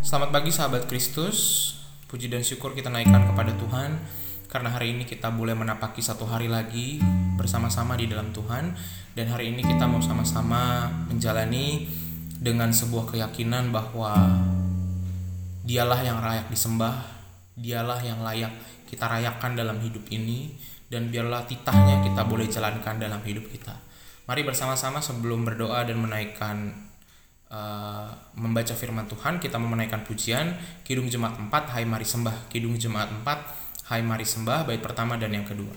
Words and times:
Selamat 0.00 0.32
pagi 0.32 0.48
sahabat 0.48 0.88
Kristus. 0.88 1.68
Puji 2.08 2.32
dan 2.32 2.40
syukur 2.40 2.72
kita 2.72 2.88
naikkan 2.88 3.20
kepada 3.20 3.52
Tuhan 3.52 4.00
karena 4.48 4.72
hari 4.72 4.96
ini 4.96 5.04
kita 5.04 5.28
boleh 5.28 5.52
menapaki 5.52 6.00
satu 6.00 6.24
hari 6.24 6.48
lagi 6.48 7.04
bersama-sama 7.36 8.00
di 8.00 8.08
dalam 8.08 8.32
Tuhan 8.32 8.72
dan 9.12 9.26
hari 9.28 9.52
ini 9.52 9.60
kita 9.60 9.84
mau 9.84 10.00
sama-sama 10.00 10.88
menjalani 11.04 11.84
dengan 12.40 12.72
sebuah 12.72 13.12
keyakinan 13.12 13.76
bahwa 13.76 14.16
Dialah 15.68 16.00
yang 16.00 16.24
layak 16.24 16.48
disembah, 16.48 16.96
Dialah 17.60 18.00
yang 18.00 18.24
layak 18.24 18.56
kita 18.88 19.04
rayakan 19.04 19.52
dalam 19.52 19.84
hidup 19.84 20.08
ini 20.08 20.56
dan 20.88 21.12
biarlah 21.12 21.44
titahnya 21.44 22.00
kita 22.08 22.24
boleh 22.24 22.48
jalankan 22.48 22.96
dalam 22.96 23.20
hidup 23.20 23.44
kita. 23.52 23.76
Mari 24.24 24.48
bersama-sama 24.48 25.04
sebelum 25.04 25.44
berdoa 25.44 25.84
dan 25.84 26.00
menaikkan 26.00 26.88
uh, 27.50 28.08
membaca 28.38 28.72
firman 28.72 29.04
Tuhan, 29.10 29.42
kita 29.42 29.58
menaikkan 29.58 30.06
pujian 30.06 30.56
Kidung 30.86 31.10
Jemaat 31.10 31.36
4, 31.36 31.50
Hai 31.50 31.84
Mari 31.84 32.06
Sembah. 32.06 32.48
Kidung 32.48 32.78
Jemaat 32.78 33.10
4, 33.12 33.90
Hai 33.90 34.00
Mari 34.00 34.24
Sembah, 34.24 34.64
bait 34.64 34.80
pertama 34.80 35.18
dan 35.18 35.34
yang 35.34 35.44
kedua. 35.44 35.74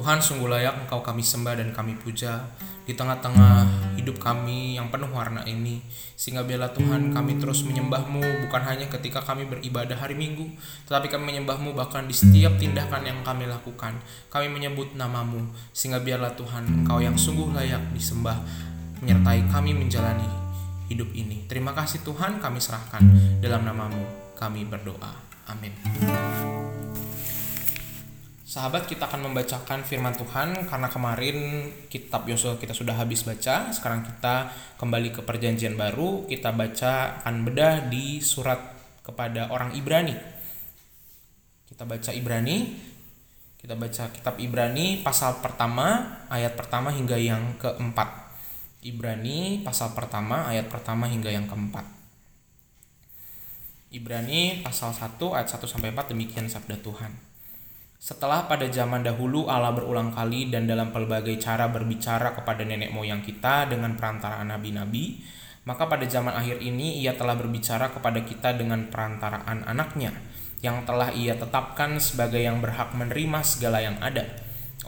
Tuhan 0.00 0.16
sungguh 0.16 0.48
layak 0.48 0.88
engkau 0.88 1.04
kami 1.04 1.20
sembah 1.20 1.60
dan 1.60 1.76
kami 1.76 1.92
puja 1.92 2.40
di 2.88 2.96
tengah-tengah 2.96 3.68
hidup 4.00 4.16
kami 4.16 4.80
yang 4.80 4.88
penuh 4.88 5.12
warna 5.12 5.44
ini. 5.44 5.84
Sehingga 6.16 6.40
biarlah 6.40 6.72
Tuhan 6.72 7.12
kami 7.12 7.36
terus 7.36 7.68
menyembahmu 7.68 8.48
bukan 8.48 8.62
hanya 8.64 8.88
ketika 8.88 9.20
kami 9.20 9.44
beribadah 9.44 10.00
hari 10.00 10.16
Minggu 10.16 10.48
tetapi 10.88 11.12
kami 11.12 11.36
menyembahmu 11.36 11.76
bahkan 11.76 12.08
di 12.08 12.16
setiap 12.16 12.56
tindakan 12.56 13.04
yang 13.04 13.20
kami 13.20 13.44
lakukan. 13.44 14.00
Kami 14.32 14.48
menyebut 14.48 14.96
namamu 14.96 15.52
sehingga 15.76 16.00
biarlah 16.00 16.32
Tuhan 16.32 16.64
engkau 16.80 17.04
yang 17.04 17.20
sungguh 17.20 17.52
layak 17.52 17.92
disembah 17.92 18.40
menyertai 19.04 19.52
kami 19.52 19.76
menjalani 19.76 20.24
hidup 20.88 21.12
ini. 21.12 21.44
Terima 21.44 21.76
kasih 21.76 22.00
Tuhan 22.08 22.40
kami 22.40 22.56
serahkan 22.56 23.04
dalam 23.44 23.68
namamu. 23.68 24.00
Kami 24.32 24.64
berdoa. 24.64 25.12
Amin 25.44 25.76
Sahabat, 28.50 28.90
kita 28.90 29.06
akan 29.06 29.30
membacakan 29.30 29.86
firman 29.86 30.10
Tuhan 30.10 30.66
karena 30.66 30.90
kemarin 30.90 31.70
kitab 31.86 32.26
Yosua 32.26 32.58
kita 32.58 32.74
sudah 32.74 32.98
habis 32.98 33.22
baca. 33.22 33.70
Sekarang 33.70 34.02
kita 34.02 34.50
kembali 34.74 35.14
ke 35.14 35.22
perjanjian 35.22 35.78
baru. 35.78 36.26
Kita 36.26 36.50
baca 36.50 37.22
akan 37.22 37.46
bedah 37.46 37.86
di 37.86 38.18
surat 38.18 38.58
kepada 39.06 39.54
orang 39.54 39.70
Ibrani. 39.78 40.18
Kita 41.62 41.86
baca 41.86 42.10
Ibrani. 42.10 42.58
Kita 43.54 43.78
baca 43.78 44.10
kitab 44.10 44.34
Ibrani 44.42 44.98
pasal 44.98 45.38
pertama, 45.38 46.18
ayat 46.26 46.58
pertama 46.58 46.90
hingga 46.90 47.22
yang 47.22 47.54
keempat. 47.54 48.34
Ibrani 48.82 49.62
pasal 49.62 49.94
pertama, 49.94 50.50
ayat 50.50 50.66
pertama 50.66 51.06
hingga 51.06 51.30
yang 51.30 51.46
keempat. 51.46 51.86
Ibrani 53.94 54.66
pasal 54.66 54.90
1 54.90 55.38
ayat 55.38 55.46
1 55.46 55.70
sampai 55.70 55.94
4 55.94 56.10
demikian 56.10 56.50
sabda 56.50 56.74
Tuhan. 56.82 57.29
Setelah 58.00 58.48
pada 58.48 58.64
zaman 58.64 59.04
dahulu 59.04 59.44
Allah 59.52 59.76
berulang 59.76 60.08
kali 60.16 60.48
dan 60.48 60.64
dalam 60.64 60.88
pelbagai 60.88 61.36
cara 61.36 61.68
berbicara 61.68 62.32
kepada 62.32 62.64
nenek 62.64 62.96
moyang 62.96 63.20
kita 63.20 63.68
dengan 63.68 63.92
perantaraan 63.92 64.48
nabi-nabi, 64.48 65.20
maka 65.68 65.84
pada 65.84 66.08
zaman 66.08 66.32
akhir 66.32 66.64
ini 66.64 67.04
ia 67.04 67.12
telah 67.12 67.36
berbicara 67.36 67.92
kepada 67.92 68.24
kita 68.24 68.56
dengan 68.56 68.88
perantaraan 68.88 69.68
anaknya, 69.68 70.16
yang 70.64 70.88
telah 70.88 71.12
ia 71.12 71.36
tetapkan 71.36 72.00
sebagai 72.00 72.40
yang 72.40 72.64
berhak 72.64 72.88
menerima 72.96 73.44
segala 73.44 73.84
yang 73.84 74.00
ada. 74.00 74.24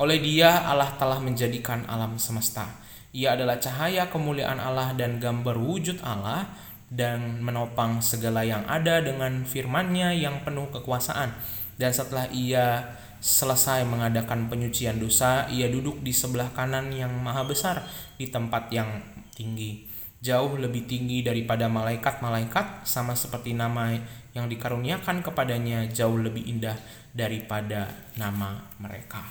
Oleh 0.01 0.17
dia 0.17 0.65
Allah 0.65 0.97
telah 0.97 1.21
menjadikan 1.21 1.85
alam 1.93 2.17
semesta. 2.17 2.65
Ia 3.13 3.37
adalah 3.37 3.61
cahaya 3.61 4.09
kemuliaan 4.09 4.57
Allah 4.57 4.97
dan 4.97 5.21
gambar 5.21 5.61
wujud 5.61 6.01
Allah 6.01 6.49
dan 6.89 7.45
menopang 7.45 8.01
segala 8.01 8.41
yang 8.41 8.65
ada 8.65 9.05
dengan 9.05 9.45
firman-Nya 9.45 10.17
yang 10.17 10.41
penuh 10.49 10.73
kekuasaan. 10.73 11.61
Dan 11.77 11.91
setelah 11.91 12.29
ia 12.33 12.99
Selesai 13.23 13.87
mengadakan 13.87 14.51
penyucian 14.51 14.99
dosa, 14.99 15.47
ia 15.47 15.71
duduk 15.71 16.03
di 16.03 16.11
sebelah 16.11 16.51
kanan 16.51 16.91
yang 16.91 17.23
maha 17.23 17.47
besar 17.47 17.87
di 18.19 18.27
tempat 18.27 18.67
yang 18.75 18.99
tinggi. 19.31 19.87
Jauh 20.19 20.59
lebih 20.59 20.91
tinggi 20.91 21.23
daripada 21.23 21.71
malaikat-malaikat, 21.71 22.83
sama 22.83 23.15
seperti 23.15 23.55
nama 23.55 23.95
yang 24.35 24.51
dikaruniakan 24.51 25.23
kepadanya 25.23 25.87
jauh 25.87 26.19
lebih 26.19 26.43
indah 26.51 26.75
daripada 27.15 27.95
nama 28.19 28.59
mereka. 28.83 29.23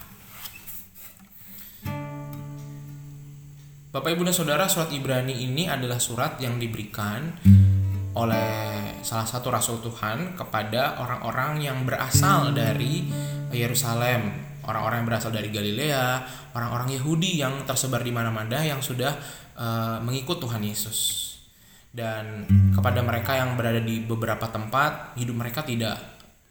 Bapak 3.92 4.07
Ibu 4.07 4.24
dan 4.24 4.31
Saudara, 4.31 4.71
surat 4.71 4.88
Ibrani 4.95 5.36
ini 5.36 5.68
adalah 5.68 6.00
surat 6.00 6.39
yang 6.39 6.56
diberikan 6.56 7.36
oleh 8.12 9.00
salah 9.02 9.24
satu 9.24 9.48
rasul 9.48 9.80
Tuhan 9.80 10.36
kepada 10.36 11.00
orang-orang 11.00 11.63
yang 11.63 11.88
berasal 11.88 12.52
dari 12.52 13.08
Yerusalem, 13.56 14.31
orang-orang 14.68 15.04
yang 15.04 15.08
berasal 15.08 15.31
dari 15.31 15.48
Galilea, 15.48 16.24
orang-orang 16.52 17.00
Yahudi 17.00 17.40
yang 17.40 17.63
tersebar 17.63 18.04
di 18.04 18.12
mana-mana 18.12 18.60
yang 18.63 18.84
sudah 18.84 19.16
uh, 19.56 19.98
mengikut 20.04 20.44
Tuhan 20.44 20.60
Yesus. 20.63 21.30
Dan 21.92 22.48
kepada 22.72 23.04
mereka 23.04 23.36
yang 23.36 23.60
berada 23.60 23.84
di 23.84 24.00
beberapa 24.04 24.48
tempat, 24.48 25.16
hidup 25.19 25.36
mereka 25.36 25.63
tidak 25.63 26.00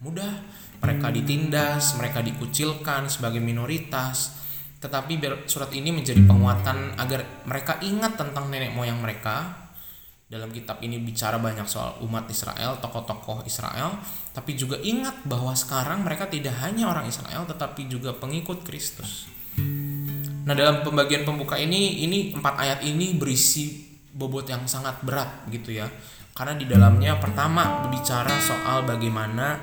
mudah. 0.05 0.33
Mereka 0.81 1.13
ditindas, 1.13 1.97
mereka 1.97 2.25
dikucilkan 2.25 3.09
sebagai 3.09 3.41
minoritas. 3.41 4.37
Tetapi 4.81 5.45
surat 5.45 5.69
ini 5.77 5.93
menjadi 5.93 6.25
penguatan 6.25 6.97
agar 6.97 7.45
mereka 7.45 7.77
ingat 7.85 8.17
tentang 8.17 8.49
nenek 8.49 8.73
moyang 8.73 8.97
mereka 9.01 9.69
dalam 10.31 10.55
kitab 10.55 10.79
ini 10.79 11.03
bicara 11.03 11.43
banyak 11.43 11.67
soal 11.67 11.99
umat 12.07 12.31
Israel, 12.31 12.79
tokoh-tokoh 12.79 13.43
Israel, 13.51 13.99
tapi 14.31 14.55
juga 14.55 14.79
ingat 14.79 15.27
bahwa 15.27 15.51
sekarang 15.59 16.07
mereka 16.07 16.31
tidak 16.31 16.55
hanya 16.63 16.87
orang 16.87 17.11
Israel 17.11 17.43
tetapi 17.51 17.91
juga 17.91 18.15
pengikut 18.15 18.63
Kristus. 18.63 19.27
Nah, 20.47 20.55
dalam 20.55 20.87
pembagian 20.87 21.27
pembuka 21.27 21.59
ini 21.59 22.07
ini 22.07 22.31
empat 22.31 22.55
ayat 22.63 22.81
ini 22.87 23.19
berisi 23.19 23.91
bobot 24.15 24.47
yang 24.47 24.71
sangat 24.71 25.03
berat 25.03 25.51
gitu 25.51 25.75
ya. 25.75 25.91
Karena 26.31 26.55
di 26.55 26.71
dalamnya 26.71 27.19
pertama 27.19 27.83
berbicara 27.83 28.31
soal 28.39 28.87
bagaimana 28.87 29.59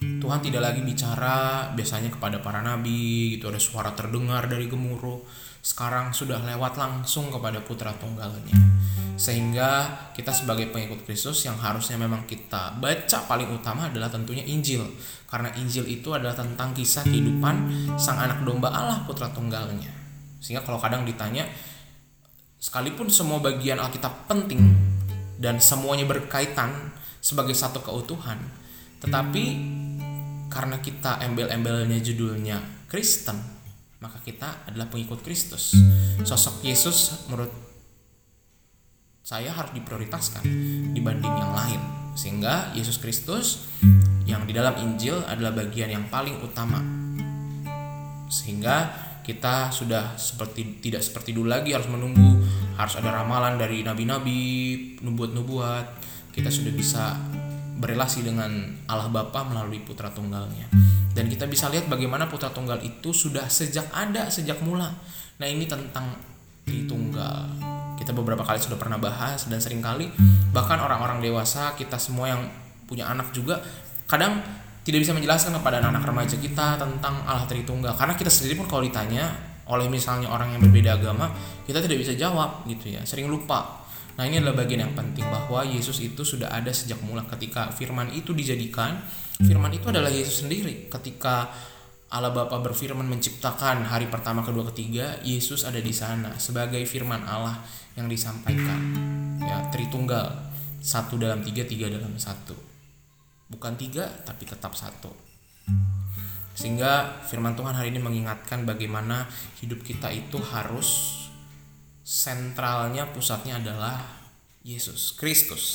Tuhan 0.00 0.40
tidak 0.42 0.72
lagi 0.72 0.80
bicara 0.80 1.68
biasanya 1.76 2.10
kepada 2.10 2.42
para 2.42 2.58
nabi 2.58 3.36
gitu 3.38 3.52
ada 3.52 3.60
suara 3.62 3.94
terdengar 3.94 4.50
dari 4.50 4.66
gemuruh 4.66 5.22
sekarang 5.62 6.10
sudah 6.10 6.42
lewat 6.42 6.74
langsung 6.74 7.30
kepada 7.30 7.62
putra 7.62 7.94
tunggalnya. 7.94 8.52
Sehingga 9.14 9.86
kita 10.10 10.34
sebagai 10.34 10.74
pengikut 10.74 11.06
Kristus 11.06 11.46
yang 11.46 11.54
harusnya 11.54 11.94
memang 11.94 12.26
kita 12.26 12.82
baca 12.82 13.18
paling 13.30 13.46
utama 13.54 13.86
adalah 13.86 14.10
tentunya 14.10 14.42
Injil. 14.42 14.82
Karena 15.30 15.54
Injil 15.54 15.86
itu 15.86 16.10
adalah 16.10 16.34
tentang 16.34 16.74
kisah 16.74 17.06
kehidupan 17.06 17.54
sang 17.94 18.18
anak 18.18 18.42
domba 18.42 18.74
Allah 18.74 19.06
putra 19.06 19.30
tunggalnya. 19.30 19.88
Sehingga 20.42 20.66
kalau 20.66 20.82
kadang 20.82 21.06
ditanya 21.06 21.46
sekalipun 22.58 23.06
semua 23.06 23.38
bagian 23.38 23.78
Alkitab 23.78 24.26
penting 24.26 24.74
dan 25.38 25.62
semuanya 25.62 26.06
berkaitan 26.06 26.94
sebagai 27.22 27.54
satu 27.54 27.82
keutuhan 27.82 28.38
tetapi 29.02 29.44
karena 30.46 30.78
kita 30.78 31.18
embel-embelnya 31.26 31.98
judulnya 31.98 32.62
Kristen 32.86 33.61
maka 34.02 34.18
kita 34.18 34.66
adalah 34.66 34.90
pengikut 34.90 35.22
Kristus. 35.22 35.78
Sosok 36.26 36.66
Yesus 36.66 37.30
menurut 37.30 37.54
saya 39.22 39.54
harus 39.54 39.70
diprioritaskan 39.78 40.42
dibanding 40.90 41.30
yang 41.30 41.54
lain. 41.54 41.80
Sehingga 42.18 42.74
Yesus 42.74 42.98
Kristus 42.98 43.70
yang 44.26 44.42
di 44.44 44.52
dalam 44.52 44.74
Injil 44.82 45.22
adalah 45.22 45.54
bagian 45.54 45.94
yang 45.94 46.10
paling 46.10 46.34
utama. 46.42 46.82
Sehingga 48.26 48.90
kita 49.22 49.70
sudah 49.70 50.18
seperti 50.18 50.82
tidak 50.82 51.06
seperti 51.06 51.30
dulu 51.30 51.46
lagi 51.46 51.70
harus 51.70 51.86
menunggu 51.86 52.42
harus 52.74 52.98
ada 52.98 53.14
ramalan 53.22 53.54
dari 53.54 53.86
nabi-nabi, 53.86 54.98
nubuat-nubuat. 54.98 56.02
Kita 56.34 56.50
sudah 56.50 56.72
bisa 56.74 57.14
berelasi 57.78 58.26
dengan 58.26 58.50
Allah 58.90 59.06
Bapa 59.06 59.46
melalui 59.46 59.78
putra 59.78 60.10
tunggalnya. 60.10 60.66
Dan 61.12 61.28
kita 61.28 61.44
bisa 61.44 61.68
lihat 61.68 61.86
bagaimana 61.92 62.28
putra 62.28 62.48
tunggal 62.48 62.80
itu 62.80 63.12
sudah 63.12 63.46
sejak 63.48 63.88
ada 63.92 64.32
sejak 64.32 64.60
mula. 64.64 64.88
Nah, 65.38 65.46
ini 65.48 65.68
tentang 65.68 66.32
Tritunggal. 66.62 67.58
Kita 67.98 68.14
beberapa 68.14 68.46
kali 68.46 68.58
sudah 68.62 68.78
pernah 68.78 68.94
bahas 68.94 69.50
dan 69.50 69.58
sering 69.58 69.82
kali 69.82 70.06
bahkan 70.54 70.78
orang-orang 70.78 71.18
dewasa 71.18 71.74
kita 71.74 71.98
semua 71.98 72.30
yang 72.30 72.42
punya 72.86 73.08
anak 73.08 73.32
juga 73.32 73.58
kadang 74.04 74.38
tidak 74.84 75.00
bisa 75.02 75.16
menjelaskan 75.16 75.56
kepada 75.56 75.80
anak-anak 75.80 76.04
remaja 76.06 76.36
kita 76.36 76.76
tentang 76.76 77.24
Allah 77.24 77.48
Tritunggal 77.48 77.96
karena 77.96 78.14
kita 78.14 78.28
sendiri 78.28 78.60
pun 78.60 78.68
kalau 78.68 78.84
ditanya 78.84 79.32
oleh 79.66 79.88
misalnya 79.88 80.28
orang 80.28 80.52
yang 80.52 80.60
berbeda 80.60 81.00
agama 81.00 81.32
kita 81.64 81.80
tidak 81.80 82.04
bisa 82.04 82.12
jawab 82.12 82.62
gitu 82.68 82.92
ya 82.92 83.00
sering 83.08 83.30
lupa 83.30 83.81
nah 84.16 84.28
ini 84.28 84.40
adalah 84.40 84.64
bagian 84.64 84.88
yang 84.88 84.94
penting 84.94 85.24
bahwa 85.24 85.64
Yesus 85.64 86.00
itu 86.04 86.20
sudah 86.22 86.52
ada 86.52 86.68
sejak 86.68 87.00
mula 87.00 87.24
ketika 87.24 87.72
firman 87.72 88.12
itu 88.12 88.36
dijadikan 88.36 89.00
firman 89.40 89.72
itu 89.72 89.88
adalah 89.88 90.12
Yesus 90.12 90.44
sendiri 90.44 90.92
ketika 90.92 91.48
Allah 92.12 92.28
Bapa 92.28 92.60
berfirman 92.60 93.08
menciptakan 93.08 93.88
hari 93.88 94.04
pertama, 94.12 94.44
kedua, 94.44 94.68
ketiga, 94.68 95.16
Yesus 95.24 95.64
ada 95.64 95.80
di 95.80 95.96
sana 95.96 96.36
sebagai 96.36 96.84
firman 96.84 97.24
Allah 97.24 97.56
yang 97.96 98.04
disampaikan. 98.04 98.80
Ya, 99.40 99.64
Tritunggal, 99.72 100.28
satu 100.84 101.16
dalam 101.16 101.40
tiga, 101.40 101.64
tiga 101.64 101.88
dalam 101.88 102.12
satu. 102.20 102.52
Bukan 103.48 103.80
tiga, 103.80 104.12
tapi 104.28 104.44
tetap 104.44 104.76
satu. 104.76 105.08
Sehingga 106.52 107.24
firman 107.24 107.56
Tuhan 107.56 107.72
hari 107.72 107.96
ini 107.96 108.04
mengingatkan 108.04 108.68
bagaimana 108.68 109.24
hidup 109.64 109.80
kita 109.80 110.12
itu 110.12 110.36
harus 110.52 111.21
sentralnya, 112.02 113.08
pusatnya 113.10 113.62
adalah 113.62 114.02
Yesus 114.62 115.14
Kristus. 115.18 115.74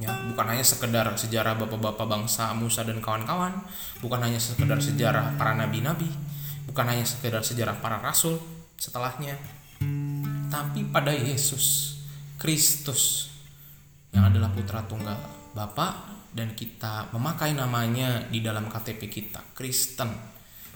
Ya 0.00 0.16
bukan 0.32 0.56
hanya 0.56 0.64
sekedar 0.64 1.04
sejarah 1.12 1.60
bapak-bapak 1.60 2.08
bangsa 2.08 2.56
Musa 2.56 2.80
dan 2.88 3.04
kawan-kawan 3.04 3.52
bukan 4.00 4.20
hanya 4.24 4.40
sekedar 4.40 4.80
sejarah 4.80 5.36
para 5.36 5.52
nabi-nabi 5.52 6.08
bukan 6.64 6.88
hanya 6.88 7.04
sekedar 7.04 7.44
sejarah 7.44 7.76
para 7.84 8.00
rasul 8.00 8.40
setelahnya 8.80 9.36
tapi 10.48 10.88
pada 10.88 11.12
Yesus 11.12 12.00
Kristus 12.40 13.28
yang 14.16 14.32
adalah 14.32 14.48
putra 14.56 14.80
tunggal 14.88 15.20
Bapa 15.52 16.16
dan 16.30 16.54
kita 16.54 17.10
memakai 17.10 17.54
namanya 17.58 18.22
di 18.30 18.38
dalam 18.38 18.70
KTP 18.70 19.10
kita 19.10 19.42
Kristen. 19.54 20.10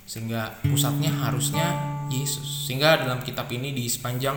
Sehingga 0.05 0.61
pusatnya 0.61 1.09
harusnya 1.09 1.94
Yesus 2.12 2.69
sehingga 2.69 3.01
dalam 3.01 3.21
kitab 3.25 3.49
ini 3.53 3.73
di 3.73 3.87
sepanjang 3.87 4.37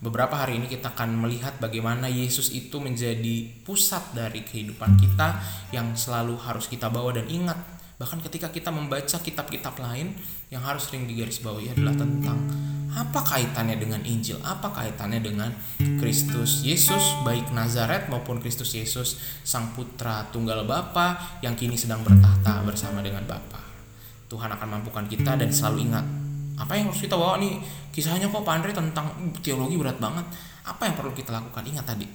beberapa 0.00 0.36
hari 0.36 0.60
ini 0.60 0.68
kita 0.68 0.92
akan 0.92 1.16
melihat 1.16 1.56
bagaimana 1.56 2.08
Yesus 2.08 2.52
itu 2.52 2.76
menjadi 2.76 3.48
pusat 3.64 4.12
dari 4.12 4.44
kehidupan 4.44 5.00
kita 5.00 5.40
yang 5.72 5.96
selalu 5.96 6.36
harus 6.36 6.68
kita 6.68 6.92
bawa 6.92 7.16
dan 7.16 7.26
ingat 7.32 7.56
bahkan 7.96 8.20
ketika 8.20 8.52
kita 8.52 8.68
membaca 8.68 9.16
kitab-kitab 9.16 9.80
lain 9.80 10.12
yang 10.52 10.60
harus 10.60 10.84
sering 10.92 11.08
digarisbawahi 11.08 11.72
adalah 11.72 11.96
tentang 11.96 12.36
apa 12.96 13.20
kaitannya 13.20 13.76
dengan 13.76 14.00
Injil, 14.08 14.40
apa 14.40 14.72
kaitannya 14.72 15.20
dengan 15.20 15.52
Kristus 16.00 16.64
Yesus 16.64 17.00
baik 17.28 17.52
Nazaret 17.52 18.08
maupun 18.08 18.40
Kristus 18.40 18.72
Yesus 18.72 19.20
sang 19.44 19.76
putra 19.76 20.24
tunggal 20.32 20.64
Bapa 20.64 21.40
yang 21.44 21.52
kini 21.52 21.76
sedang 21.76 22.00
bertahta 22.00 22.64
bersama 22.64 23.04
dengan 23.04 23.28
Bapa. 23.28 23.60
Tuhan 24.32 24.48
akan 24.48 24.80
mampukan 24.80 25.04
kita 25.12 25.36
dan 25.36 25.52
selalu 25.52 25.92
ingat 25.92 26.25
apa 26.56 26.72
yang 26.72 26.88
harus 26.88 27.04
kita 27.04 27.16
bawa 27.16 27.36
nih? 27.36 27.60
Kisahnya 27.92 28.32
kok 28.32 28.40
Pak 28.40 28.54
Andre 28.56 28.72
tentang 28.72 29.12
teologi 29.44 29.76
berat 29.76 30.00
banget. 30.00 30.24
Apa 30.64 30.88
yang 30.88 30.96
perlu 30.96 31.12
kita 31.12 31.32
lakukan? 31.32 31.64
Ingat 31.64 31.84
tadi. 31.84 32.08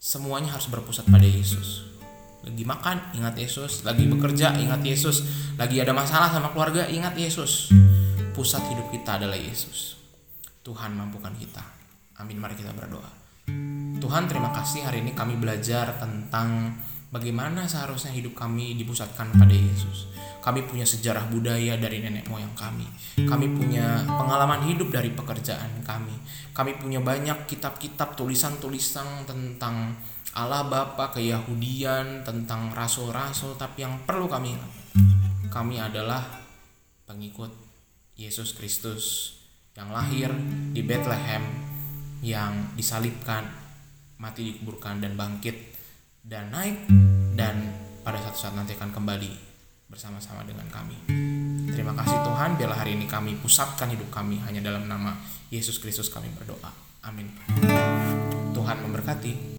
Semuanya 0.00 0.54
harus 0.54 0.70
berpusat 0.70 1.10
pada 1.10 1.26
Yesus. 1.26 1.90
Lagi 2.46 2.64
makan 2.64 3.12
ingat 3.18 3.36
Yesus. 3.36 3.84
Lagi 3.84 4.08
bekerja 4.08 4.56
ingat 4.56 4.80
Yesus. 4.80 5.26
Lagi 5.60 5.76
ada 5.82 5.92
masalah 5.92 6.32
sama 6.32 6.54
keluarga 6.54 6.88
ingat 6.88 7.12
Yesus. 7.18 7.68
Pusat 8.32 8.62
hidup 8.72 8.86
kita 8.94 9.20
adalah 9.20 9.36
Yesus. 9.36 10.00
Tuhan 10.64 10.96
mampukan 10.96 11.34
kita. 11.36 11.60
Amin. 12.22 12.40
Mari 12.40 12.56
kita 12.56 12.72
berdoa. 12.72 13.10
Tuhan 14.00 14.24
terima 14.30 14.54
kasih 14.54 14.88
hari 14.88 15.04
ini 15.04 15.12
kami 15.12 15.36
belajar 15.36 15.98
tentang 16.00 16.72
bagaimana 17.10 17.66
seharusnya 17.66 18.14
hidup 18.14 18.38
kami 18.38 18.78
dipusatkan 18.78 19.34
pada 19.34 19.54
Yesus. 19.54 20.10
Kami 20.40 20.64
punya 20.64 20.88
sejarah 20.88 21.28
budaya 21.28 21.76
dari 21.76 22.00
nenek 22.00 22.30
moyang 22.32 22.54
kami. 22.56 22.88
Kami 23.28 23.46
punya 23.52 24.00
pengalaman 24.08 24.64
hidup 24.64 24.88
dari 24.88 25.12
pekerjaan 25.12 25.84
kami. 25.84 26.16
Kami 26.56 26.80
punya 26.80 27.02
banyak 27.04 27.44
kitab-kitab 27.44 28.16
tulisan-tulisan 28.16 29.28
tentang 29.28 30.00
Allah 30.32 30.62
Bapa 30.64 31.10
keyahudian, 31.10 32.22
tentang 32.22 32.70
rasul-rasul, 32.70 33.58
tapi 33.58 33.82
yang 33.82 33.98
perlu 34.06 34.30
kami 34.30 34.54
ingat, 34.54 34.72
kami 35.50 35.82
adalah 35.82 36.22
pengikut 37.02 37.50
Yesus 38.14 38.54
Kristus 38.54 39.34
yang 39.74 39.90
lahir 39.90 40.30
di 40.70 40.86
Bethlehem, 40.86 41.42
yang 42.22 42.70
disalibkan, 42.78 43.42
mati 44.22 44.54
dikuburkan 44.54 45.02
dan 45.02 45.18
bangkit 45.18 45.79
dan 46.20 46.52
naik 46.52 46.84
dan 47.32 47.56
pada 48.04 48.20
satu 48.20 48.36
saat 48.36 48.54
nanti 48.56 48.76
akan 48.76 48.92
kembali 48.92 49.32
bersama-sama 49.88 50.44
dengan 50.44 50.68
kami. 50.68 50.96
Terima 51.72 51.96
kasih 51.96 52.18
Tuhan, 52.22 52.60
biarlah 52.60 52.78
hari 52.78 52.94
ini 52.94 53.08
kami 53.08 53.40
pusatkan 53.40 53.88
hidup 53.88 54.12
kami 54.12 54.38
hanya 54.44 54.60
dalam 54.60 54.84
nama 54.84 55.16
Yesus 55.48 55.80
Kristus 55.80 56.12
kami 56.12 56.28
berdoa. 56.36 56.70
Amin. 57.00 57.32
Tuhan 58.52 58.76
memberkati. 58.84 59.48